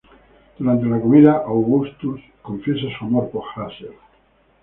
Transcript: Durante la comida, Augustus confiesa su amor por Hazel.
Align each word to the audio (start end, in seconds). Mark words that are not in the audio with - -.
Durante 0.57 0.87
la 0.87 0.99
comida, 0.99 1.43
Augustus 1.45 2.19
confiesa 2.41 2.87
su 2.97 3.05
amor 3.05 3.29
por 3.29 3.43
Hazel. 3.55 3.93